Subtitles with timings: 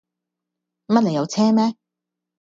[0.87, 1.75] 乜你有車咩